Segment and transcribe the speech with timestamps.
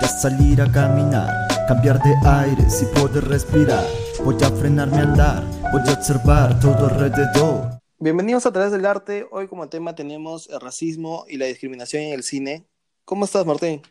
[0.00, 3.84] a salir a caminar, cambiar de aire si poder respirar.
[4.24, 7.80] Voy a frenarme a andar, voy a observar todo alrededor.
[7.98, 9.26] Bienvenidos a través del arte.
[9.30, 12.66] Hoy como tema tenemos el racismo y la discriminación en el cine.
[13.04, 13.82] ¿Cómo estás, Martín?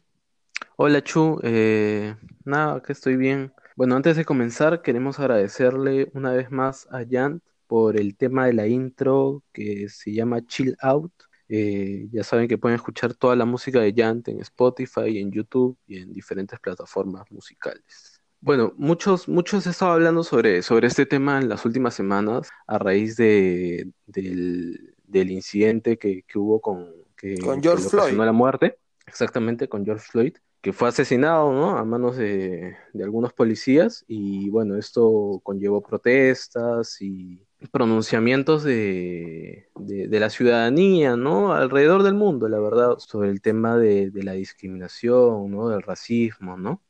[0.77, 2.15] Hola Chu, eh,
[2.45, 3.53] nada, que estoy bien.
[3.75, 8.53] Bueno, antes de comenzar, queremos agradecerle una vez más a Jan por el tema de
[8.53, 11.11] la intro que se llama Chill Out.
[11.49, 15.77] Eh, ya saben que pueden escuchar toda la música de Yant en Spotify, en YouTube
[15.87, 18.21] y en diferentes plataformas musicales.
[18.39, 22.77] Bueno, muchos, muchos he estado hablando sobre, sobre este tema en las últimas semanas a
[22.77, 28.13] raíz de, del, del incidente que, que hubo con, que, Con que George le Floyd.
[28.13, 31.77] la muerte, exactamente con George Floyd, que fue asesinado, ¿no?
[31.77, 40.19] a manos de, de algunos policías y bueno, esto conllevó protestas y pronunciamientos de, de,
[40.19, 41.53] la ciudadanía, ¿no?
[41.53, 45.69] Alrededor del mundo, la verdad, sobre el tema de, de la discriminación, ¿no?
[45.69, 46.83] Del racismo, ¿no?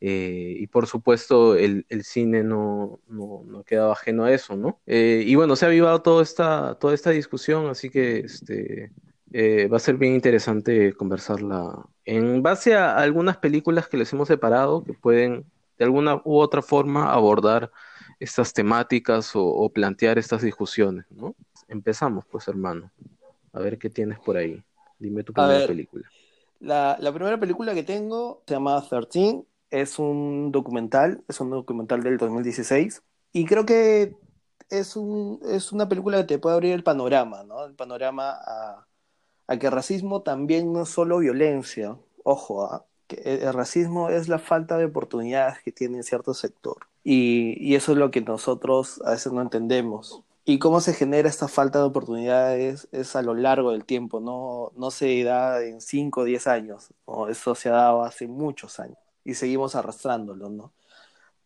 [0.00, 4.80] Eh, y por supuesto el, el cine no, no, no quedaba ajeno a eso, ¿no?
[4.86, 8.92] Eh, y bueno, se ha avivado toda esta, toda esta discusión, así que este,
[9.32, 14.28] eh, va a ser bien interesante conversarla en base a algunas películas que les hemos
[14.28, 15.46] separado que pueden
[15.78, 17.70] de alguna u otra forma abordar
[18.18, 21.34] estas temáticas o, o plantear estas discusiones, ¿no?
[21.68, 22.90] Empezamos, pues, hermano.
[23.52, 24.62] A ver qué tienes por ahí.
[24.98, 25.68] Dime tu primera ver.
[25.68, 26.08] película.
[26.60, 29.44] La, la primera película que tengo se llama 13.
[29.70, 33.02] Es un documental, es un documental del 2016.
[33.32, 34.16] Y creo que
[34.70, 37.64] es, un, es una película que te puede abrir el panorama, ¿no?
[37.64, 38.86] El panorama a,
[39.46, 41.98] a que el racismo también no es solo violencia.
[42.24, 42.86] Ojo, ¿ah?
[43.06, 46.86] que el racismo es la falta de oportunidades que tiene cierto sector.
[47.08, 50.22] Y, y eso es lo que nosotros a veces no entendemos.
[50.44, 54.72] Y cómo se genera esta falta de oportunidades es a lo largo del tiempo, no,
[54.76, 57.28] no se da en 5 o 10 años, ¿no?
[57.28, 60.72] eso se ha dado hace muchos años y seguimos arrastrándolo, ¿no?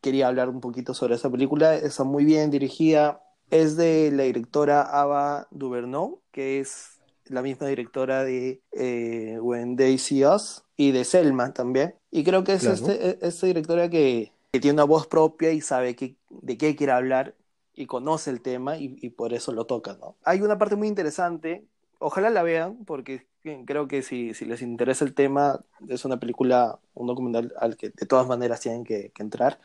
[0.03, 4.83] Quería hablar un poquito sobre esa película, está muy bien dirigida, es de la directora
[4.83, 11.05] Ava DuVernay, que es la misma directora de eh, When They See Us y de
[11.05, 11.95] Selma también.
[12.11, 12.75] Y creo que es Claro.
[12.75, 16.93] este, esta directora que, que tiene una voz propia y sabe qué- de qué quiere
[16.93, 17.35] hablar
[17.75, 20.17] y conoce el tema y, por eso lo toca, ¿no?
[20.25, 21.65] Hay una parte muy interesante,
[21.99, 23.27] ojalá la vean, porque
[23.67, 27.91] creo que si, si les interesa el tema, es una película, un documental al que
[27.91, 29.61] de todas maneras tienen que, que entrar.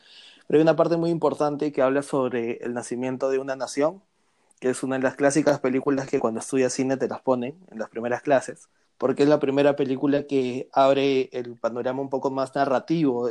[0.47, 4.01] Pero hay una parte muy importante que habla sobre el nacimiento de una nación,
[4.59, 7.79] que es una de las clásicas películas que cuando estudias cine te las ponen en
[7.79, 12.55] las primeras clases, porque es la primera película que abre el panorama un poco más
[12.55, 13.29] narrativo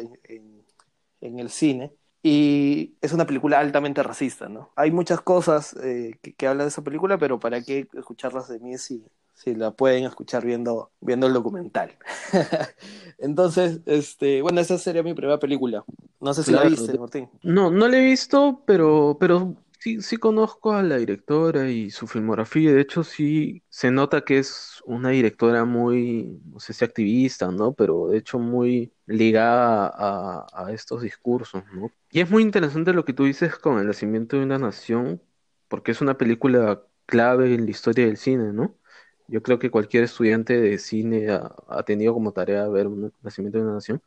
[1.27, 1.93] en el cine.
[2.23, 4.71] Y es una película altamente racista, ¿no?
[4.77, 8.61] Hay muchas cosas eh, que, que hablan de esa película, pero ¿para qué escucharlas de
[8.61, 11.99] mí si, si la pueden escuchar viendo, viendo el documental?
[13.19, 15.84] Entonces, este, bueno, esa sería mi primera película.
[16.21, 17.29] No sé si la Claro, viste, de- Martín.
[17.43, 22.06] No, no la he visto, pero, pero sí, sí conozco a la directora y su
[22.06, 22.72] filmografía.
[22.72, 27.75] De hecho, sí se nota que es una directora muy, no sé si activista, ¿no?
[27.75, 31.93] Pero de hecho muy ligada a, a estos discursos, ¿no?
[32.11, 35.22] Y es muy interesante lo que tú dices con El nacimiento de una nación,
[35.69, 38.78] porque es una película clave en la historia del cine, ¿no?
[39.27, 43.59] Yo creo que cualquier estudiante de cine ha, ha tenido como tarea ver un nacimiento
[43.59, 44.03] de una nación.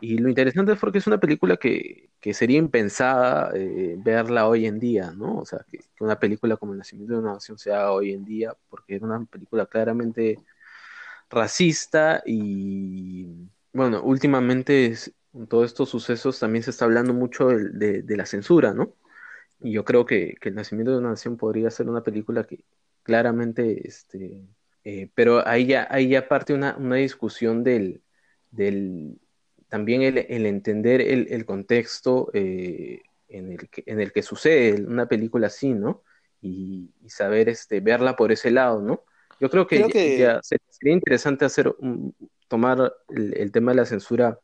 [0.00, 4.66] Y lo interesante es porque es una película que, que sería impensada eh, verla hoy
[4.66, 5.38] en día, ¿no?
[5.38, 8.24] O sea, que, una película como El nacimiento de una nación se haga hoy en
[8.24, 10.38] día, porque era una película claramente
[11.30, 13.26] racista y,
[13.72, 14.94] bueno, últimamente
[15.32, 18.94] con todos estos sucesos también se está hablando mucho de la censura, ¿no?
[19.60, 22.64] Y yo creo que, que El nacimiento de una nación podría ser una película que
[23.02, 24.46] claramente, este,
[24.84, 28.02] eh, pero ahí ya, ahí ya parte una, una discusión del,
[28.50, 29.20] del
[29.68, 34.82] también el, el entender el, el contexto eh, en el que, en el que sucede
[34.84, 36.02] una película así, ¿no?
[36.40, 39.04] Y, y saber este, verla por ese lado, ¿no?
[39.40, 42.14] Yo creo que, Creo ya- que- ya se- sería interesante hacer un-
[42.48, 44.38] tomar el, el tema de la censura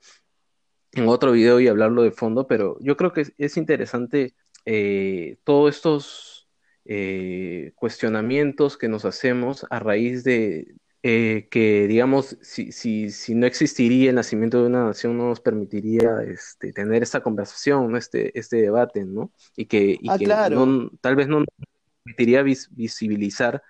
[0.93, 4.35] en otro video y hablarlo de fondo, pero yo creo que es, es interesante
[4.65, 6.49] eh, todos estos
[6.85, 13.47] eh, cuestionamientos que nos hacemos a raíz de eh, que, digamos, si, si, si no
[13.47, 17.99] existiría el nacimiento de una nación, no nos permitiría este, tener esta conversación, ¿no?
[17.99, 19.33] este, este debate, ¿no?
[19.57, 20.41] Y que, y Ah, que claro.
[20.43, 21.49] no- tal vez no nos
[22.05, 23.63] permitiría vis- visibilizar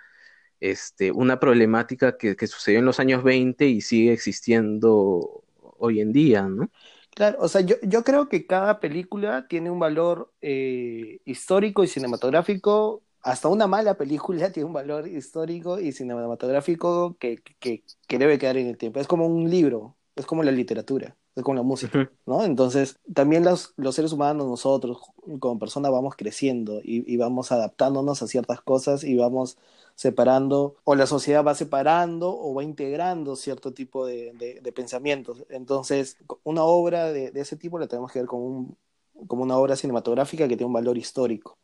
[0.60, 5.44] este, una problemática que, que sucedió en los años 20 y sigue existiendo
[5.78, 6.70] hoy en día, ¿no?
[7.14, 11.88] Claro, o sea, yo, yo creo que cada película tiene un valor eh, histórico y
[11.88, 13.03] cinematográfico.
[13.24, 18.56] Hasta una mala película tiene un valor histórico y cinematográfico que, que, que debe quedar
[18.58, 19.00] en el tiempo.
[19.00, 21.16] Es como un libro, es como la literatura.
[21.34, 22.44] es con la música, ¿no?
[22.44, 24.98] Entonces, también los, los seres humanos, nosotros
[25.40, 29.58] como personas vamos creciendo y, y, vamos adaptándonos a ciertas cosas y vamos
[29.96, 35.44] separando, o la sociedad va separando o va integrando cierto tipo de, de, de pensamientos.
[35.48, 38.78] Entonces, una obra de, de, ese tipo la tenemos que ver como, un,
[39.26, 41.58] como una obra cinematográfica que tiene un valor histórico,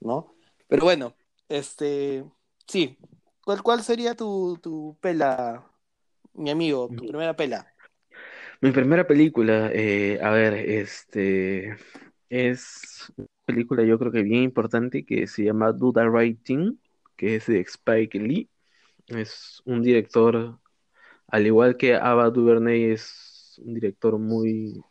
[0.00, 0.33] ¿no?
[0.68, 1.14] Pero bueno,
[1.48, 2.24] este,
[2.66, 2.98] sí,
[3.44, 5.64] ¿cuál, cuál sería tu, tu pela,
[6.32, 7.66] mi amigo, tu primera pela?
[8.60, 11.76] Mi primera película, eh, a ver, este
[12.30, 16.76] es una película yo creo que bien importante que se llama Do the Right Thing,
[17.16, 18.48] que es de Spike Lee.
[19.06, 20.58] Es un director,
[21.28, 24.82] al igual que Ava DuVernay, es un director muy,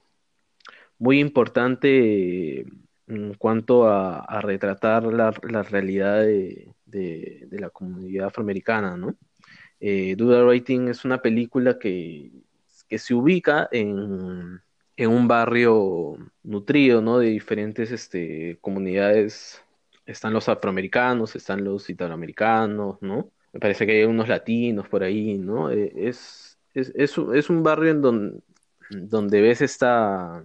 [0.99, 2.65] muy importante
[3.07, 9.15] en cuanto a, retratar la, la realidad de, de, la comunidad afroamericana, ¿no?
[9.79, 12.31] Eh, Right Thing es una película que
[12.93, 14.61] que se ubica en,
[14.97, 17.17] en un barrio nutrido, ¿no?
[17.17, 19.63] De diferentes este, comunidades.
[20.05, 23.31] Están los afroamericanos, están los italoamericanos, ¿no?
[23.51, 25.71] Me parece que hay unos latinos por ahí, ¿no?
[25.71, 28.39] Es, es, es, es un barrio en donde,
[28.91, 30.43] donde ves esta,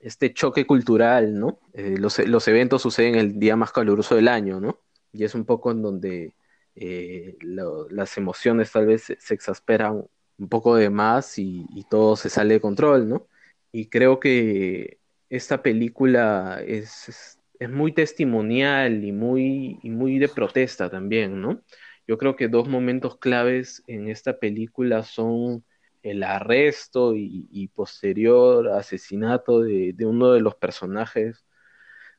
[0.00, 1.60] este choque cultural, ¿no?
[1.72, 4.80] Eh, los, eventos suceden el día más caluroso del año, ¿no?
[5.12, 6.34] Y es un poco en donde
[6.74, 10.04] eh, las emociones tal vez se, exasperan
[10.38, 13.26] un poco de más y, todo se sale de control, ¿no?
[13.72, 14.98] Y creo que
[15.30, 21.62] esta película es, es, es, muy testimonial y muy, y muy de protesta también, ¿no?
[22.06, 25.64] Yo creo que dos momentos claves en esta película son
[26.02, 31.44] el arresto y, posterior asesinato de, uno de los personajes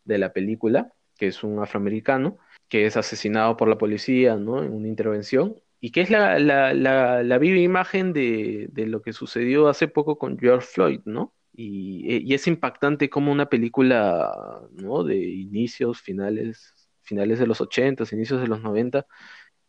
[0.06, 2.38] de la película, que es un afroamericano,
[2.68, 4.64] que es asesinado por la policía, ¿no?
[4.64, 9.14] En una intervención y que es la, la, la, la viva imagen de, lo que
[9.14, 11.34] sucedió hace poco con George Floyd, ¿no?
[11.54, 15.04] Y, y, es impactante como una película, ¿no?
[15.04, 19.06] De inicios, finales, finales de los 80, inicios de los 90,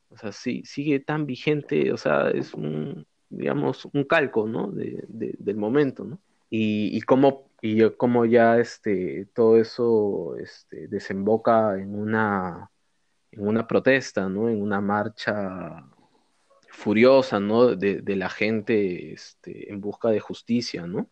[0.08, 4.68] o sea, sí, sigue tan vigente, o sea, es un, digamos, un calco, ¿no?
[4.68, 6.18] De, de, del momento, ¿no?
[6.50, 7.76] Y, y cómo, y
[8.30, 12.70] ya este, todo eso este, desemboca en una,
[13.30, 14.48] en una protesta, ¿no?
[14.48, 15.86] En una marcha
[16.68, 17.76] furiosa, ¿no?
[17.76, 21.08] De, de la gente este, en busca de justicia, ¿no?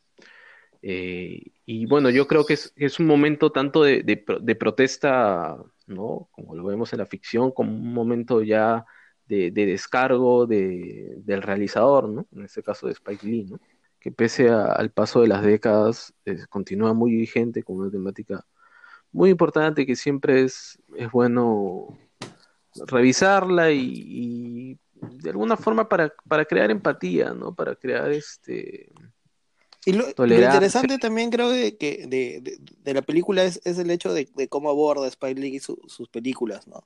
[0.82, 5.56] Eh, y bueno, yo creo que es, es un momento tanto de, de, de, protesta,
[5.86, 6.28] ¿no?
[6.32, 8.86] Como lo vemos en la ficción, como un momento ya
[9.28, 12.26] de, descargo del realizador, ¿no?
[12.34, 13.60] En este caso de Spike Lee, ¿no?
[14.00, 18.44] Que pese a, al paso de las décadas, eh, continúa muy vigente con una temática
[19.12, 21.98] muy importante que siempre es, es bueno
[22.86, 27.54] revisarla y, y de alguna forma para, para crear empatía, ¿no?
[27.54, 28.90] Para crear este...
[29.84, 33.78] Y lo, lo interesante también creo de, que de, de, de, la película es, es
[33.78, 36.84] el hecho de, cómo aborda Spike Lee su, sus películas, ¿no?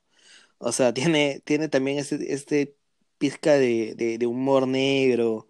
[0.63, 2.75] O sea, tiene, tiene también este, este
[3.17, 5.47] pizca de, humor negro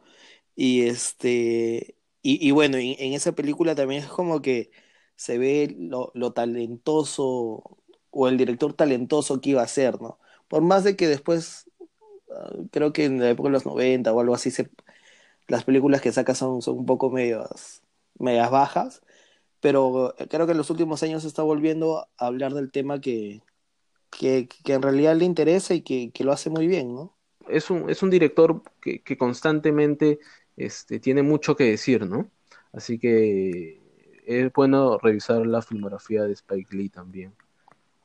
[0.55, 1.97] y este...
[2.21, 4.71] Y, y bueno, en, esa película también es como que
[5.15, 7.79] se ve lo, lo talentoso
[8.11, 10.19] o el director talentoso que iba a ser, ¿no?
[10.47, 11.67] Por más de que después
[12.71, 14.69] creo que en la época de los 90 o algo así, se,
[15.47, 17.83] las películas que saca son, son un poco medias,
[18.19, 19.03] medias bajas,
[19.61, 23.41] pero creo que en los últimos años se está volviendo a hablar del tema que,
[24.19, 27.13] que, que en realidad le interesa y que, que, lo hace muy bien, ¿no?
[27.47, 30.19] Es un, es un director que, que constantemente
[30.57, 32.29] este, tiene mucho que decir, ¿no?
[32.71, 33.81] Así que
[34.25, 37.33] es bueno revisar la filmografía de Spike Lee también.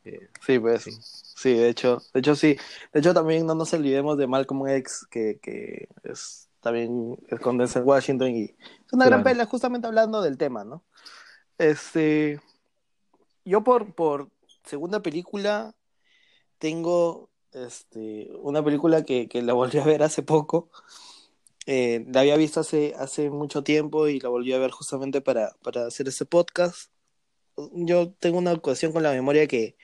[0.04, 0.82] Eh, sí, pues.
[0.82, 0.92] Sí.
[1.00, 1.54] sí.
[1.54, 2.56] de hecho, de hecho sí.
[2.92, 7.56] De hecho también no nos olvidemos de Malcolm X, que, que es también es con
[7.56, 9.10] Denzel Washington y es una claro.
[9.10, 10.82] gran pelea justamente hablando del tema, ¿no?
[11.56, 12.40] Este,
[13.44, 14.28] yo por, por
[14.64, 15.74] segunda película
[16.58, 20.70] tengo este, una película que, que la volví a ver hace poco.
[21.66, 25.52] Eh, la había visto hace, hace mucho tiempo y la volví a ver justamente para,
[25.62, 26.90] para hacer ese podcast.
[27.72, 29.76] Yo tengo una cuestión con la memoria que,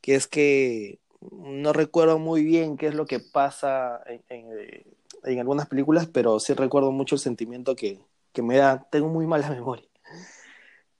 [0.00, 4.84] que es que no recuerdo muy bien qué es lo que pasa en, en,
[5.24, 8.00] en algunas películas, pero sí recuerdo mucho el sentimiento que,
[8.32, 9.88] que, me da, tengo muy mala memoria.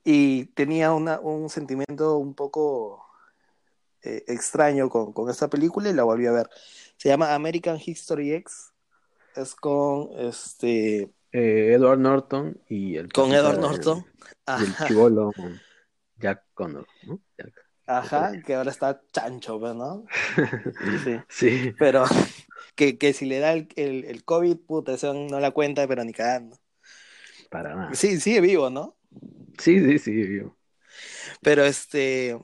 [0.05, 3.04] Y tenía una, un sentimiento un poco
[4.05, 6.51] eh, extraño con, con esta película y la volví a ver.
[6.97, 8.73] Se llama American History X.
[9.35, 11.11] Es con este...
[11.33, 13.13] Eh, Edward Norton y el...
[13.13, 14.05] Con Edward Norton.
[14.47, 15.33] Y el chivolo
[16.19, 17.21] Jack Connor, ¿no?
[17.37, 17.53] Jack.
[17.87, 20.07] Ajá, que ahora está chancho, ¿no?
[21.05, 21.19] Sí.
[21.29, 21.75] sí.
[21.79, 22.05] Pero
[22.75, 26.05] que, que si le da el, el, el, COVID, puta, eso no la cuenta, pero
[26.05, 26.59] ni cagando.
[27.51, 27.95] para nada.
[27.95, 28.97] Sí, sigue vivo, ¿no?
[29.59, 30.57] Sí, sí, sigue vivo.
[31.43, 32.39] Pero este,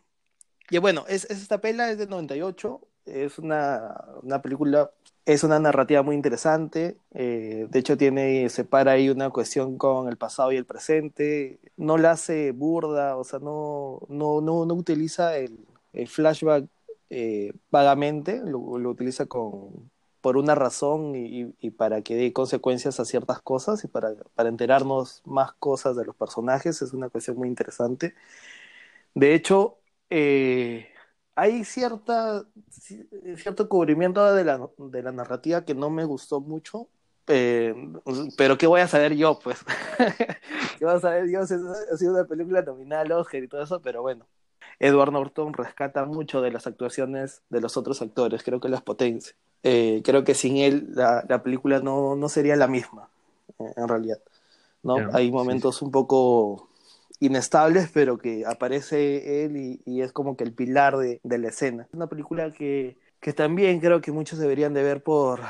[0.71, 4.91] y bueno, es, es esta pela es del 98, es una, una película,
[5.27, 10.17] es una narrativa muy interesante, eh, de hecho tiene, separa ahí una cuestión con el
[10.17, 15.37] pasado y el presente, no la hace burda, o sea, no, no, no, no utiliza
[15.37, 15.59] el,
[16.07, 16.67] flashback
[17.11, 23.01] eh, vagamente, lo, lo utiliza con, por una razón y, y, para que dé consecuencias
[23.01, 27.37] a ciertas cosas y para, para enterarnos más cosas de los personajes, es una cuestión
[27.39, 28.15] muy interesante.
[29.15, 29.80] De hecho,
[30.11, 30.89] eh,
[31.35, 32.45] hay cierta,
[33.37, 36.89] cierto cubrimiento de la, de la narrativa que no me gustó mucho,
[37.27, 37.75] eh,
[38.37, 39.39] pero ¿qué voy a saber yo?
[39.39, 39.59] Pues,
[40.79, 41.41] ¿qué voy a saber yo?
[41.41, 41.47] Ha
[41.97, 44.27] sido una película nominal Oscar y todo eso, pero bueno.
[44.81, 49.35] Edward Norton rescata mucho de las actuaciones de los otros actores, creo que las potencia.
[49.63, 53.11] Eh, creo que sin él la, la película no, no, sería la misma,
[53.59, 54.19] eh, en realidad.
[54.83, 54.97] ¿no?
[54.97, 55.85] Yeah, Hay momentos sí.
[55.85, 56.70] un poco
[57.21, 61.85] inestables, pero que aparece él y, es como que el pilar de, de, la escena.
[61.85, 65.41] Es una película que, que también creo que muchos deberían de ver por,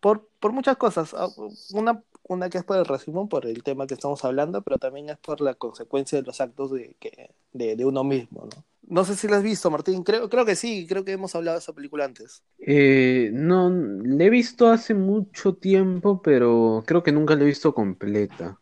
[0.00, 1.12] por, por muchas cosas.
[1.14, 1.28] Ah,
[1.74, 5.10] una, una que es por el racismo, por el tema que estamos hablando, pero también
[5.10, 8.64] es por la consecuencia de los actos de, que, de, de uno mismo, ¿no?
[8.88, 10.04] No sé si la has visto, Martín.
[10.04, 12.44] Creo, creo que sí, creo que hemos hablado de esa película antes.
[12.60, 17.74] Eh, no, la he visto hace mucho tiempo, pero creo que nunca la he visto
[17.74, 18.60] completa.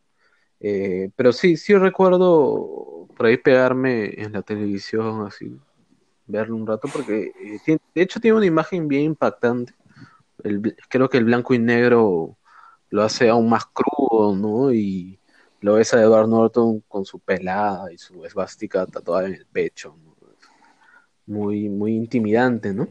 [0.66, 5.54] Eh, pero sí, sí recuerdo por ahí pegarme en la televisión, así,
[6.26, 9.74] verlo un rato, porque eh, tiene, de hecho tiene una imagen bien impactante.
[10.42, 12.38] El, creo que el blanco y negro
[12.88, 14.72] lo hace aún más crudo, ¿no?
[14.72, 15.18] Y
[15.60, 19.94] lo ves a Edward Norton con su pelada y su esvástica tatuada en el pecho,
[20.02, 20.16] ¿no?
[21.26, 22.88] Muy, muy intimidante, ¿no?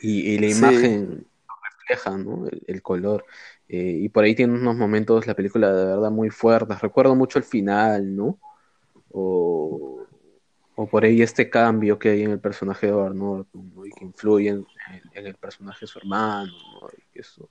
[0.00, 1.26] Y, y la imagen sí.
[1.86, 2.46] refleja, ¿no?
[2.46, 3.26] El, el color.
[3.72, 6.80] Eh, y por ahí tiene unos momentos la película de verdad muy fuertes.
[6.80, 8.40] Recuerdo mucho el final, ¿no?
[9.12, 10.04] O,
[10.74, 13.46] o por ahí este cambio que hay en el personaje de Edward ¿no?
[13.86, 14.66] Y que influye en,
[15.14, 16.88] el personaje de su hermano, ¿no?
[17.14, 17.48] Y eso...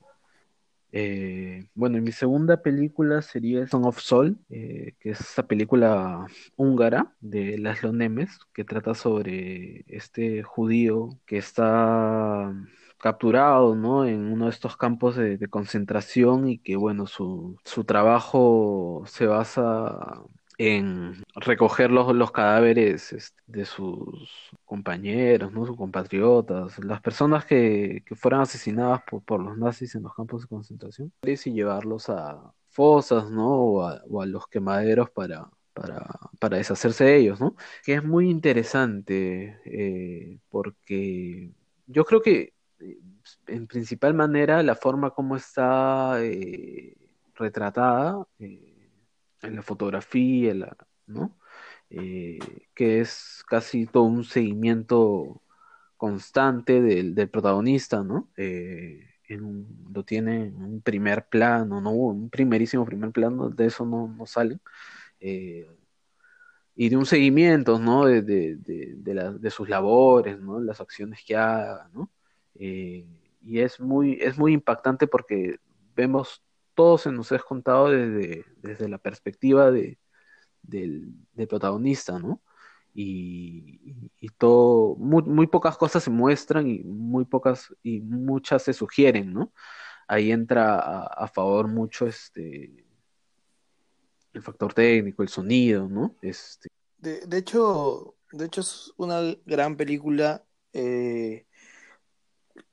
[0.92, 6.26] Eh, bueno, y mi segunda película sería Song of Soul, eh, que es esa película
[6.56, 12.52] húngara de Laszlo Nemes, que trata sobre este judío que está
[13.00, 14.04] capturado, ¿no?
[14.06, 20.22] En uno de estos campos de, concentración y que, bueno, su, su trabajo se basa
[20.58, 25.64] en recoger los, los cadáveres de sus compañeros, ¿no?
[25.64, 30.42] sus compatriotas, las personas que, que fueron asesinadas por, por, los nazis en los campos
[30.42, 33.48] de concentración, y llevarlos a fosas, ¿no?
[33.48, 36.06] O a, o a los quemaderos para, para,
[36.38, 37.56] para, deshacerse de ellos, ¿no?
[37.84, 41.52] Que es muy interesante eh, porque
[41.86, 42.52] yo creo que
[43.46, 46.96] en principal manera la forma como está eh,
[47.34, 48.90] retratada eh,
[49.42, 50.54] en la fotografía,
[51.06, 51.38] ¿no?
[51.90, 52.38] Eh,
[52.74, 55.42] que es casi todo un seguimiento
[55.96, 58.30] constante del, del protagonista, ¿no?
[58.36, 61.92] Eh, en lo tiene en un primer plano, ¿no?
[61.92, 64.60] Un primerísimo primer plano, de eso no, no salen.
[65.20, 65.66] Eh,
[66.74, 68.06] y de un seguimiento, ¿no?
[68.06, 68.94] De, de, de,
[69.38, 70.60] de sus labores, ¿no?
[70.60, 72.10] Las acciones que haga, ¿no?
[72.54, 73.06] Eh,
[73.42, 75.58] y es muy, es muy impactante porque
[75.94, 76.42] vemos
[76.74, 79.98] todo se nos es contado desde, desde la perspectiva de,
[80.62, 81.14] del,
[81.48, 82.42] protagonista, ¿no?
[82.92, 89.32] Y, y, todo, muy, pocas cosas se muestran y muy pocas y muchas se sugieren,
[89.32, 89.52] ¿no?
[90.08, 92.84] Ahí entra a, a favor mucho este
[94.32, 96.16] el factor técnico, el sonido, ¿no?
[96.22, 96.68] Este...
[96.98, 100.44] De, de hecho, de hecho es una gran película.
[100.72, 101.46] Eh,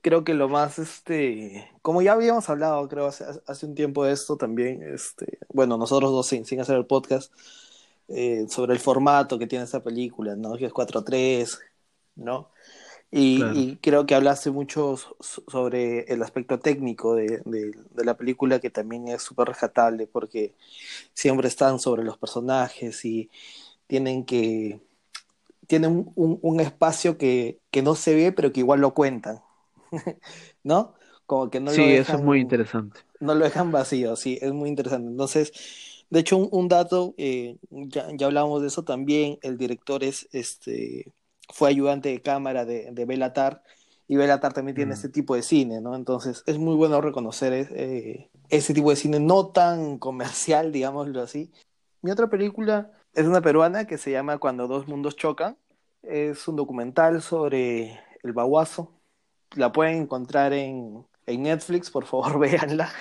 [0.01, 4.13] creo que lo más, este, como ya habíamos hablado, creo, hace, hace un tiempo de
[4.13, 7.31] esto también, este, bueno, nosotros dos sin, sin hacer el podcast,
[8.07, 10.55] eh, sobre el formato que tiene esta película, ¿no?
[10.57, 11.60] Que es 4-3,
[12.15, 12.50] ¿no?
[13.10, 13.53] Y, claro.
[13.55, 18.69] y, creo que hablaste mucho sobre el aspecto técnico de, de, de la película, que
[18.69, 20.53] también es súper rescatable, porque
[21.13, 23.29] siempre están sobre los personajes y
[23.88, 24.81] tienen que
[25.67, 29.41] tienen un, un espacio que, que no se ve, pero que igual lo cuentan,
[30.63, 30.96] ¿no?
[31.25, 33.00] Como que no sí, lo dejan, eso es muy interesante.
[33.20, 35.10] No lo dejan vacío, sí, es muy interesante.
[35.10, 35.51] Entonces,
[36.10, 40.29] de hecho, un, un dato, eh, ya, ya hablábamos de eso también, el director es,
[40.32, 41.12] este,
[41.50, 43.62] fue ayudante de cámara de, de Belatar,
[44.08, 44.94] y Belatar también tiene mm.
[44.94, 45.96] este tipo de cine, ¿no?
[45.96, 51.51] Entonces, es muy bueno reconocer eh, ese tipo de cine no tan comercial, digámoslo así.
[52.01, 55.58] Mi otra película es una peruana que se llama Cuando dos mundos chocan.
[56.03, 58.94] Es un documental sobre el baguazo,
[59.56, 62.92] la pueden encontrar en, en Netflix, por favor, véanla.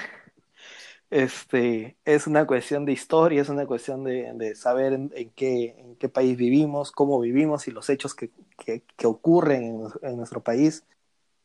[1.11, 5.77] Este, es una cuestión de historia, es una cuestión de, de saber en, en, qué,
[5.79, 10.17] en qué país vivimos, cómo vivimos y los hechos que, que, que ocurren en, en,
[10.17, 10.85] nuestro país.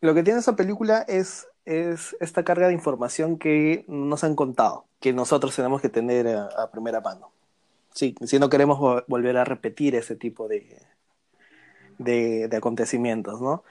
[0.01, 4.86] Lo que tiene esa película es, es esta carga de información que nos han contado,
[5.00, 7.31] que nosotros tenemos que tener a, a primera mano.
[7.93, 10.81] Sí, si no queremos volver a repetir ese tipo de,
[12.00, 13.63] de, de acontecimientos, ¿no?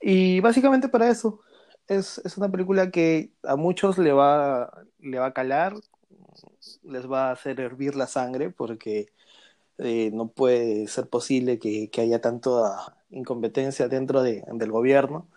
[0.00, 1.40] Y básicamente para eso,
[1.88, 5.74] es, es, una película que a muchos le va, le va a calar,
[6.82, 9.08] les va a hacer hervir la sangre porque
[9.78, 15.28] eh, no puede ser posible que, que haya tanta incompetencia dentro de, del gobierno.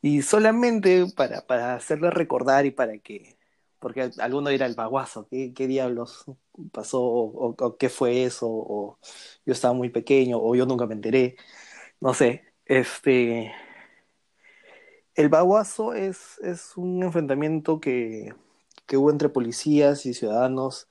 [0.00, 3.36] Y solamente para, para hacerle recordar y para que,
[3.78, 6.24] porque alguno dirá el baguazo, ¿qué, qué diablos
[6.72, 7.02] pasó?
[7.02, 8.48] O, qué fue eso?
[8.48, 8.98] O
[9.46, 11.36] yo estaba muy pequeño, o yo nunca me enteré.
[12.00, 13.52] No sé, este
[15.14, 18.34] el baguazo es, es un enfrentamiento que,
[18.86, 20.88] que, hubo entre policías y ciudadanos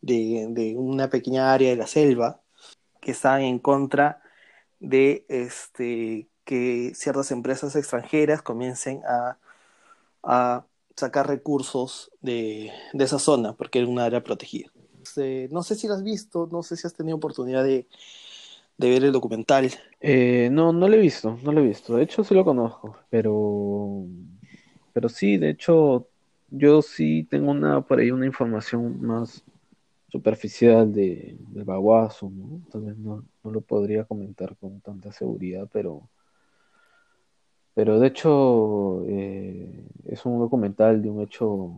[0.00, 2.40] de, de, una pequeña área de la selva
[3.00, 4.22] que estaban en contra
[4.80, 9.38] de este, que ciertas empresas extranjeras comiencen a,
[10.22, 10.66] a
[10.96, 14.70] sacar recursos de, de, esa zona, porque era una área protegida.
[15.02, 17.88] Este, no sé si lo has visto, no sé si has tenido oportunidad de,
[18.76, 19.70] de ver el documental.
[20.00, 21.96] Eh, no, no lo he visto, no lo he visto.
[21.96, 24.04] De hecho, sí lo conozco, pero,
[24.92, 26.08] pero sí, de hecho,
[26.50, 29.44] yo sí tengo una por ahí una información más
[30.08, 32.60] superficial de, del baguazo, ¿no?
[32.70, 36.08] Tal vez no, no lo podría comentar con tanta seguridad, pero,
[37.74, 41.74] pero de hecho eh, es un documental de un hecho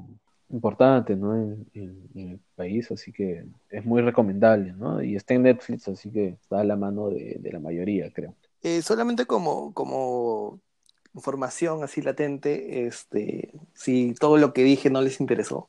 [0.50, 1.34] importante, ¿no?
[1.34, 1.66] En,
[2.14, 5.02] el país, así que es muy recomendable, ¿no?
[5.02, 8.34] Y está en Netflix, así que está a la mano de, de la mayoría, creo.
[8.62, 10.60] Eh, solamente como, como
[11.14, 15.68] información así latente, este, si todo lo que dije no les interesó.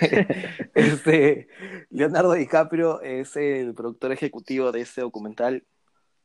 [0.74, 1.48] este,
[1.90, 5.64] Leonardo DiCaprio es el productor ejecutivo de este documental.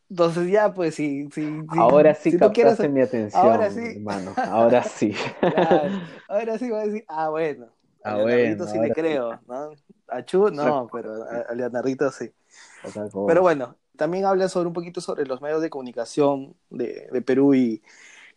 [0.10, 2.89] Entonces ya, pues sí, sí, sí Ahora sí si captaste quieres...
[2.89, 3.82] mi atención, ahora sí.
[3.82, 4.39] hermano.
[4.44, 5.13] Ahora sí.
[6.28, 7.68] ahora sí voy a decir, ah, bueno.
[8.04, 9.72] Ah, a Leonardito bueno, sí le creo, ¿no?
[10.08, 12.32] A Chu no, pero a, a Leonardito sí.
[13.26, 17.56] Pero bueno, también habla sobre un poquito sobre los medios de comunicación de, de Perú
[17.56, 17.82] y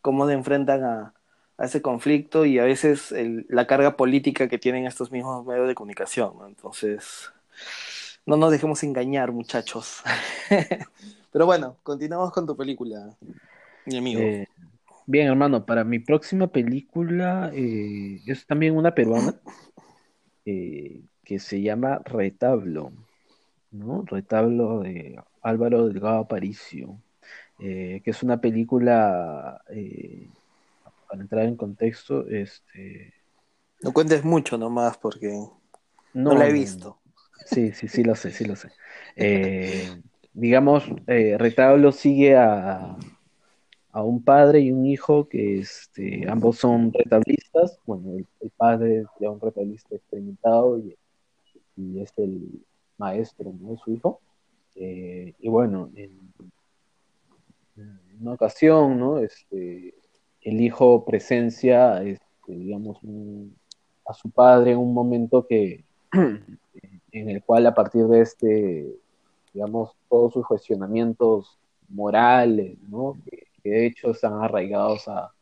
[0.03, 1.15] cómo se enfrentan a,
[1.59, 5.69] a ese conflicto y a veces el, la carga política que tienen estos mismos medios
[5.69, 6.39] de comunicación.
[6.39, 6.47] ¿no?
[6.47, 7.31] Entonces,
[8.27, 10.03] no nos dejemos engañar, muchachos.
[11.39, 13.17] Pero bueno, continuamos con tu película,
[13.87, 14.21] mi amigo.
[14.23, 14.49] Eh,
[15.07, 19.37] bien, hermano, para mi próxima película eh, es también una peruana
[20.45, 22.91] eh, que se llama Retablo,
[23.71, 24.03] ¿no?
[24.05, 26.99] Retablo de Álvaro Delgado Aparicio,
[27.57, 29.63] que es una película,
[31.09, 33.15] para entrar en contexto, este...
[33.81, 35.61] No cuentes mucho nomás porque no,
[36.15, 36.99] no la he visto.
[37.47, 38.73] Sí, sí, sí lo sé, sí lo sé.
[39.21, 42.97] Eh, digamos, eh, Retablo sigue a,
[43.93, 47.79] a, un padre y un hijo que este, ambos son retablistas.
[47.87, 50.97] Bueno, el, padre es ya un retablista experimentado y,
[51.77, 52.65] y, es el
[52.97, 54.21] maestro de su hijo.
[54.75, 56.11] Eh, y bueno, en,
[58.21, 59.19] una ocasión, ¿no?
[59.19, 59.95] Este,
[60.43, 62.99] el hijo presencia, este, digamos,
[64.07, 68.97] a su padre en un momento que en el cual a partir de este
[69.59, 73.17] digamos, todos sus cuestionamientos morales, ¿no?
[73.25, 75.33] Que, que, de hecho están arraigados a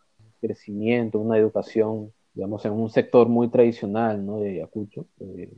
[0.41, 4.41] crecimiento, una educación, digamos, en un sector muy tradicional, ¿no?
[4.41, 5.05] De Ayacucho.
[5.21, 5.53] Eh,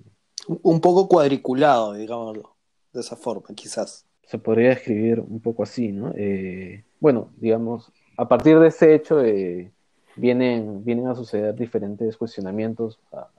[0.48, 2.56] un poco cuadriculado, digámoslo,
[2.92, 4.04] de esa forma, quizás.
[4.24, 6.12] Se podría describir un poco así, ¿no?
[6.16, 9.70] Eh, bueno, digamos, a partir de ese hecho eh,
[10.16, 12.98] vienen, vienen a suceder diferentes cuestionamientos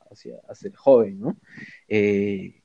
[0.10, 1.36] hacia, hacia el joven, ¿no?
[1.90, 2.62] Eh,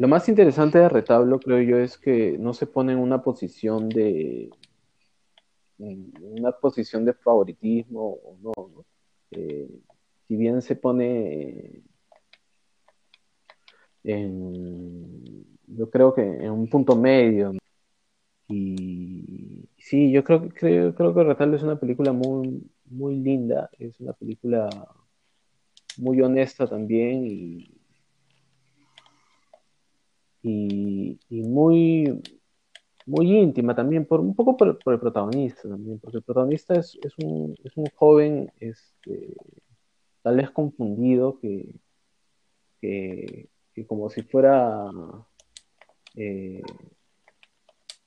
[0.00, 3.90] lo más interesante de Retablo, creo yo, es que no se pone en una posición
[3.90, 4.48] de
[5.76, 8.86] una posición de favoritismo o no, ¿no?
[9.30, 9.68] Eh,
[10.26, 11.82] si bien se pone
[14.02, 17.52] en, yo creo que en un punto medio
[18.48, 24.00] y sí, yo creo, creo, creo que Retablo es una película muy, muy linda, es
[24.00, 24.70] una película
[25.98, 27.79] muy honesta también y
[30.42, 32.22] y, muy,
[33.06, 37.14] muy íntima también, por, un poco por, el protagonista también, porque el protagonista es, es,
[37.18, 39.34] un, es un joven este,
[40.22, 41.74] tal vez confundido que,
[42.80, 43.48] que,
[43.86, 44.90] como si fuera
[46.16, 46.62] eh,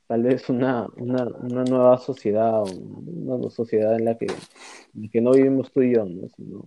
[0.08, 4.28] tal vez una, una, una, nueva sociedad, una sociedad en la que,
[4.96, 6.28] en que no vivimos tú y yo, ¿no?
[6.30, 6.66] sino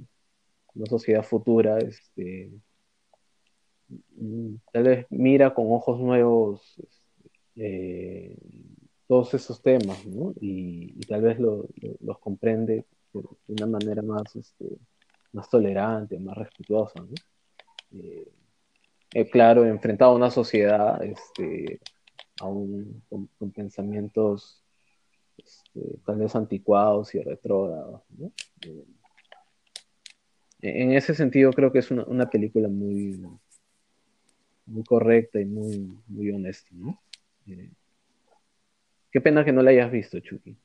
[0.74, 2.50] una sociedad futura, este,
[4.72, 6.76] tal vez mira con ojos nuevos
[7.56, 8.36] eh,
[9.06, 10.34] todos esos temas, ¿no?
[10.40, 14.66] Y, tal vez los comprende de una manera más, este,
[15.32, 17.14] más tolerante, más respetuosa, ¿no?
[17.92, 18.28] Eh,
[19.14, 21.80] eh, claro, enfrentado a una sociedad este,
[22.40, 24.62] aún con, pensamientos
[25.38, 28.02] este, tal vez anticuados y retrógrados.
[30.60, 33.18] en ese sentido creo que es una, película muy,
[34.66, 36.68] muy correcta y muy, muy honesta.
[36.72, 37.00] ¿no?
[37.46, 37.70] Eh,
[39.10, 40.56] qué pena que no la hayas visto, Chucky.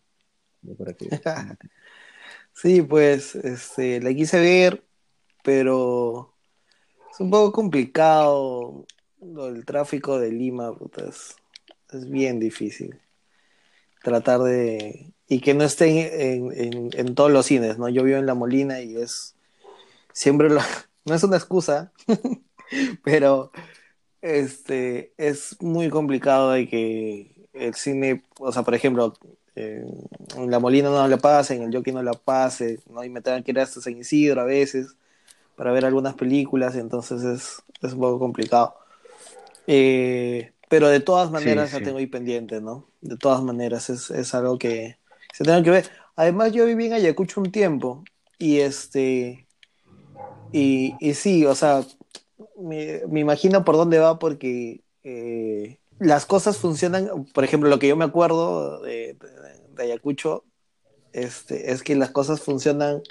[2.53, 4.83] sí, pues este, la quise ver,
[5.43, 6.35] pero
[7.11, 8.85] es un poco complicado
[9.21, 11.35] el tráfico de Lima, putas
[11.91, 12.99] es bien difícil
[14.03, 15.13] tratar de...
[15.27, 17.87] Y que no esté en, todos los cines, ¿no?
[17.87, 19.35] Yo vivo en La Molina y es...
[20.13, 20.61] Siempre lo...
[21.03, 21.91] No es una excusa,
[23.03, 23.51] pero
[24.21, 29.13] este es muy complicado de que el cine, o sea, por ejemplo,
[29.55, 33.03] en La Molina no la pase, en el Jockey no la pase, ¿no?
[33.03, 34.95] Y me tengan que ir hasta San Isidro a veces
[35.55, 38.75] para ver algunas películas, entonces es, es un poco complicado.
[39.67, 42.87] Eh, pero de todas maneras la tengo ahí pendiente, ¿no?
[43.01, 44.97] De todas maneras es, algo que
[45.33, 45.89] se tiene que ver.
[46.15, 48.03] Además, yo viví en Ayacucho un tiempo
[48.37, 49.47] y este.
[50.53, 51.83] Y, y sí, o sea,
[52.61, 57.25] me, imagino por dónde va porque eh, las cosas funcionan.
[57.33, 59.17] Por ejemplo, lo que yo me acuerdo de,
[59.77, 60.43] Ayacucho
[61.13, 63.01] este, es que las cosas funcionan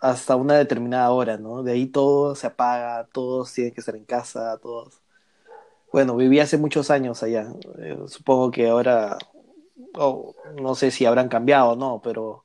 [0.00, 1.62] hasta una determinada hora, ¿no?
[1.62, 5.00] De ahí todo se apaga, todos tienen que estar en casa, todos
[5.96, 7.48] bueno, viví hace muchos años allá.
[7.78, 9.16] Eh, supongo que ahora,
[10.60, 12.44] no sé si habrán cambiado o no, pero,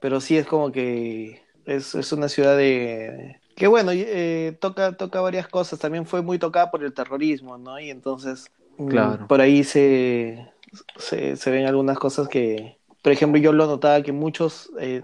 [0.00, 3.39] pero sí es como que es, una ciudad de...
[3.60, 5.78] Que bueno, eh, toca, toca varias cosas.
[5.78, 7.78] También fue muy tocada por el terrorismo, ¿no?
[7.78, 10.50] Y entonces mm, por ahí se,
[10.96, 15.02] se, ven algunas cosas que, por ejemplo, yo lo notaba que muchos eh,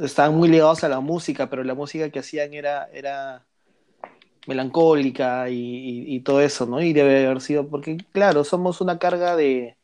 [0.00, 3.44] estaban muy ligados a la música, pero la música que hacían era, era
[4.46, 6.80] melancólica y, todo eso, ¿no?
[6.80, 9.76] Y debe haber sido, porque claro, somos una carga de,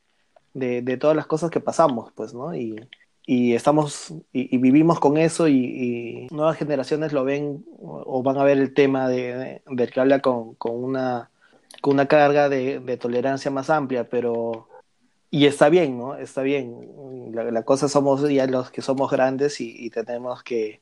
[0.55, 2.55] de, todas las cosas que pasamos, pues, ¿no?
[2.55, 2.77] Y,
[3.27, 8.59] y estamos, y, vivimos con eso y, nuevas generaciones lo ven o, van a ver
[8.59, 11.31] el tema de, del que habla con, con, una,
[11.81, 14.67] con una carga de, tolerancia más amplia, pero...
[15.33, 16.17] Y está bien, ¿no?
[16.17, 17.33] Está bien.
[17.33, 20.81] La, cosa somos ya los que somos grandes y, tenemos que,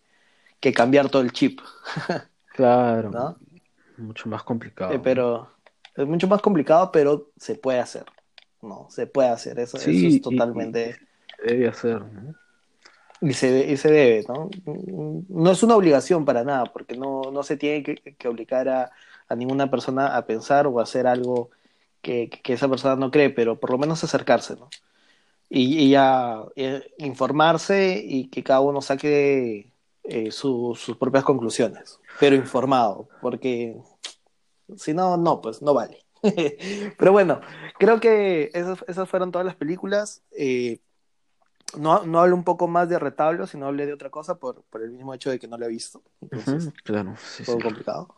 [0.58, 1.60] que cambiar todo el chip.
[2.58, 3.10] Claro.
[3.10, 3.36] ¿no?
[3.98, 4.92] Mucho más complicado.
[4.92, 5.48] Eh, pero
[5.94, 8.04] es mucho más complicado, pero se puede hacer.
[8.62, 9.58] No, se puede hacer.
[9.60, 10.96] Eso, es totalmente.
[11.44, 12.34] Debe hacer, ¿no?
[13.20, 14.48] Y se, y se debe, ¿no?
[15.28, 18.92] No es una obligación para nada, porque no, no se tiene que, obligar a,
[19.28, 21.50] a, ninguna persona a pensar o a hacer algo
[22.00, 24.68] que, que, esa persona no cree, pero por lo menos acercarse, ¿no?
[25.50, 29.72] Y, y eh, informarse y que cada uno saque
[30.04, 33.76] eh, sus propias conclusiones, pero informado, porque
[34.76, 36.04] si no, no, pues no vale.
[36.98, 37.40] pero bueno,
[37.78, 40.22] creo que esas, esas fueron todas las películas.
[40.32, 40.80] Eh,
[41.76, 44.82] no, no hablo un poco más de retablo, sino hablé de otra cosa por, por
[44.82, 46.02] el mismo hecho de que no lo he visto.
[46.20, 48.14] Entonces, claro, sí, complicado.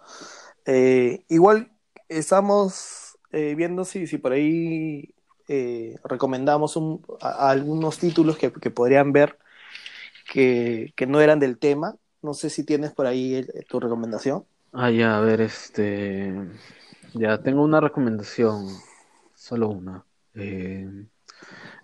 [0.66, 1.72] Eh, igual
[2.08, 5.14] estamos viendo si, si por ahí
[6.04, 9.38] recomendamos un, algunos títulos que, que podrían ver
[10.30, 11.96] que, no eran del tema.
[12.22, 14.44] No sé si tienes por ahí tu recomendación.
[14.72, 16.32] Ah, ya, a ver, este.
[17.14, 18.68] Ya, tengo una recomendación.
[19.34, 20.04] Solo una.
[20.34, 21.06] Eh,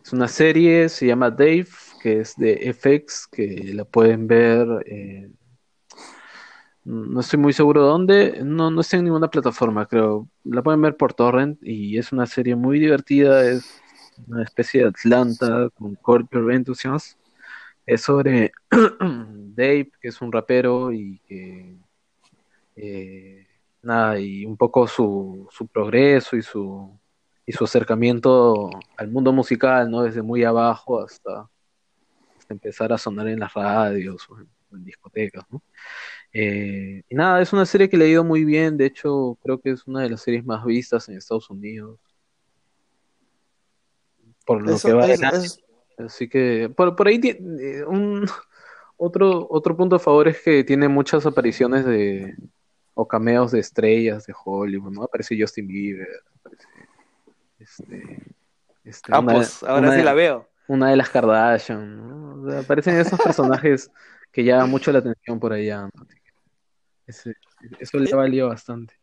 [0.06, 1.66] es una serie, se llama Dave,
[2.00, 4.68] que es de FX, que la pueden ver.
[6.84, 8.40] no estoy muy seguro de dónde.
[8.44, 10.28] No, no está en ninguna plataforma, creo.
[10.44, 13.50] La pueden ver por Torrent y es una serie muy divertida.
[13.50, 13.82] Es
[14.28, 17.18] una especie de Atlanta con Corp Enthusiast
[17.84, 21.74] es sobre Dave, que es un rapero y que
[22.76, 23.46] eh,
[23.82, 26.96] nada, y un poco su, su progreso y su
[27.46, 30.02] y su acercamiento al mundo musical, ¿no?
[30.02, 31.48] Desde muy abajo hasta,
[32.48, 34.48] empezar a sonar en las radios o en,
[34.84, 35.62] discotecas, ¿no?
[36.32, 39.58] Eh, y nada, es una serie que le ha ido muy bien, de hecho creo
[39.58, 41.98] que es una de las series más vistas en Estados Unidos.
[44.44, 45.06] Por lo que va
[45.98, 48.26] Así que por, por ahí eh, un
[48.98, 52.36] otro, otro punto a favor es que tiene muchas apariciones de
[52.92, 55.04] o cameos de estrellas de Hollywood, ¿no?
[55.04, 56.08] Aparece Justin Bieber,
[56.40, 56.66] aparece
[57.58, 58.18] este,
[58.84, 60.48] este ah, pues ahora sí la veo.
[60.68, 62.58] Una de las Kardashian, ¿no?
[62.58, 63.90] aparecen esos personajes
[64.32, 65.82] que llama mucho la atención por allá.
[65.94, 66.06] ¿no?
[67.06, 67.34] Ese-
[67.78, 68.94] eso le valió bastante.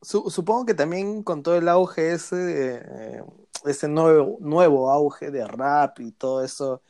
[0.00, 3.22] Su- supongo que también con todo el auge ese, eh,
[3.66, 6.82] ese nuevo, nuevo auge de rap y todo eso,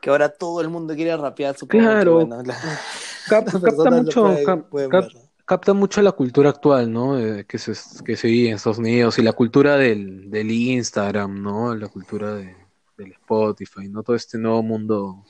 [0.00, 2.54] que ahora todo el mundo quiere rapear, supongo que Claro, bueno, la-
[3.28, 5.29] capta personas lo mucho, pueden- cap- pueden cap- ver.
[5.50, 7.18] Capta mucho la cultura actual, ¿no?
[7.18, 7.72] Eh, que se,
[8.04, 11.74] que se vive en Estados Unidos y la cultura del, del Instagram, ¿no?
[11.74, 12.54] La cultura de,
[12.96, 14.04] del Spotify, ¿no?
[14.04, 15.24] Todo este nuevo mundo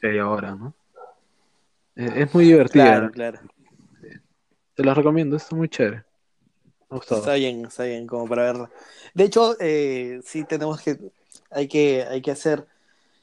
[0.00, 0.72] que hay ahora, ¿no?
[1.96, 2.84] Eh, es muy divertida.
[2.84, 3.40] Claro, claro.
[4.74, 6.02] Te la recomiendo, está muy chévere.
[6.88, 6.96] Me.
[6.96, 8.70] Está bien, está bien, como para verla.
[9.12, 10.98] De hecho, eh, sí tenemos que,
[11.50, 12.66] hay que, hay que hacer,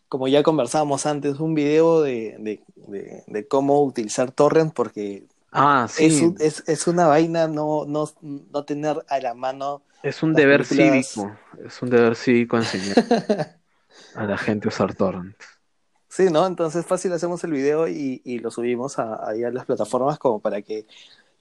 [0.09, 5.87] como ya conversábamos antes, un video de, de, de, de cómo utilizar torrent, porque Ah,
[5.89, 6.05] sí.
[6.05, 9.81] es, un- es, es una vaina no, no, no tener a la mano.
[10.03, 11.35] Es un deber películas- cívico.
[11.65, 12.95] Es un deber cívico enseñar
[14.15, 15.35] a la gente a usar torrent.
[16.09, 16.45] Sí, ¿no?
[16.47, 20.61] Entonces fácil hacemos el video y, y lo subimos a, a las plataformas como para
[20.61, 20.85] que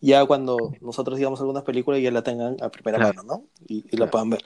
[0.01, 3.15] ya cuando nosotros digamos algunas películas ya la tengan a primera Claro.
[3.25, 3.45] mano, ¿no?
[3.67, 4.43] Y, y la puedan ver.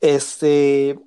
[0.00, 0.98] Este,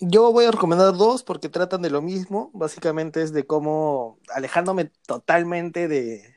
[0.00, 2.50] yo voy a recomendar dos porque tratan de lo mismo.
[2.52, 6.36] Básicamente es de cómo alejándome totalmente de,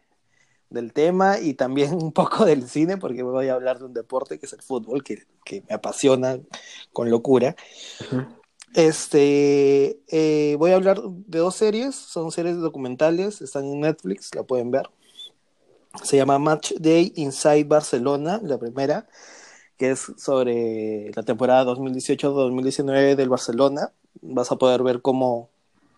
[0.72, 4.40] del tema y también un poco del cine porque voy a hablar de un deporte
[4.40, 6.40] que es el fútbol, que, que me apasiona
[6.92, 7.56] con locura.
[8.74, 14.44] Este, eh, voy a hablar de dos series, son series documentales, están en Netflix, la
[14.44, 14.90] pueden ver.
[16.04, 19.08] Se llama Match Day Inside Barcelona, la primera,
[19.78, 23.92] que es sobre la temporada 2018-2019 del Barcelona.
[24.22, 25.50] Vas a poder ver cómo,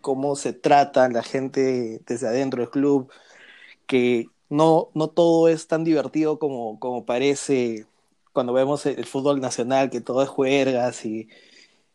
[0.01, 3.11] cómo se trata la gente desde adentro del club,
[3.85, 7.87] que no, no todo es tan divertido como, como parece
[8.33, 11.29] cuando vemos el, el fútbol nacional, que todo es juergas y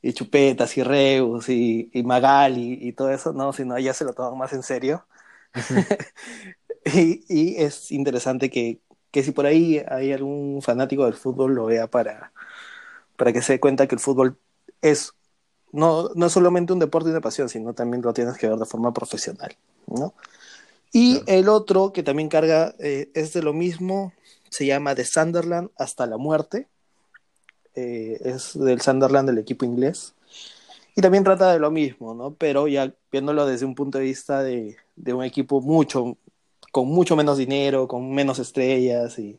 [0.02, 4.14] y chupetas y reus y, y magali y todo eso, no, sino ya se lo
[4.14, 5.06] toman más en serio.
[6.94, 11.66] y, y es interesante que, que si por ahí hay algún fanático del fútbol lo
[11.66, 12.32] vea para,
[13.16, 14.38] para que se dé cuenta que el fútbol
[14.82, 15.14] es
[15.72, 18.58] no, no es solamente un deporte y una pasión, sino también lo tienes que ver
[18.58, 19.56] de forma profesional,
[19.88, 20.14] ¿no?
[20.92, 21.26] Y Claro.
[21.26, 24.12] el otro que también carga eh, es de lo mismo,
[24.50, 26.68] se llama The Sunderland hasta la muerte.
[27.74, 30.14] Eh, es del Sunderland, del equipo inglés.
[30.96, 32.34] Y también trata de lo mismo, ¿no?
[32.34, 36.18] Pero ya viéndolo desde un punto de vista de, de un equipo mucho,
[36.72, 39.38] con mucho menos dinero, con menos estrellas y,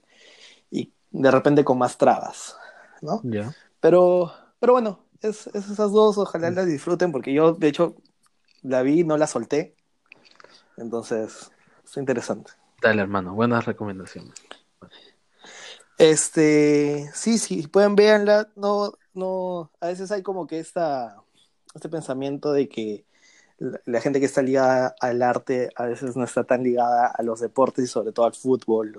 [0.71, 2.55] y de repente con más trabas,
[3.01, 3.21] ¿no?
[3.23, 3.53] Ya.
[3.81, 7.95] Pero, pero bueno, es, es esas dos, ojalá las disfruten, porque yo, de hecho,
[8.63, 9.75] la vi, no la solté.
[10.79, 11.51] Entonces,
[11.83, 12.51] es interesante.
[12.81, 14.33] Dale, hermano, buenas recomendaciones.
[15.97, 21.21] Este, sí, sí, pueden verla, no, no, a veces hay como que esta,
[21.75, 23.05] este pensamiento de que
[23.57, 27.21] la, la gente que está ligada al arte a veces no está tan ligada a
[27.21, 28.97] los deportes y sobre todo al fútbol,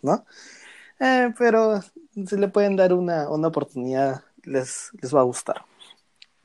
[0.00, 0.24] ¿no?
[1.00, 5.64] Eh, pero si le pueden dar una, una oportunidad, les, les va a gustar.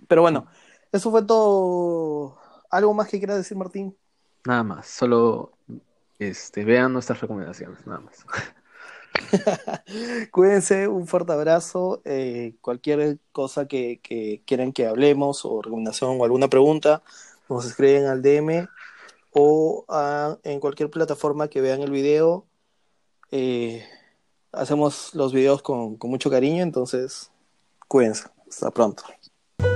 [0.07, 0.47] Pero bueno,
[0.91, 2.37] eso fue todo.
[2.69, 3.95] ¿Algo más que quieras decir, Martín?
[4.45, 5.53] Nada más, solo
[6.19, 8.25] este, vean nuestras recomendaciones, nada más.
[10.31, 12.01] Cuídense, un fuerte abrazo.
[12.05, 17.03] eh, cualquier cosa que, que quieran que hablemos o recomendación o alguna pregunta,
[17.49, 18.67] nos escriben al DM
[19.31, 22.45] o a- en cualquier plataforma que vean el video.
[23.31, 23.85] Eh,
[24.51, 27.31] hacemos los videos con, con mucho cariño, entonces
[27.87, 28.25] cuídense.
[28.49, 29.03] Hasta pronto.
[29.57, 29.69] Voy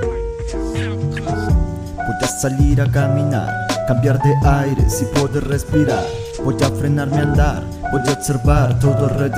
[2.22, 6.04] a salir a caminar, cambiar de aire si poder respirar.
[6.44, 9.38] Voy a frenarme a andar, voy a observar todo alrededor.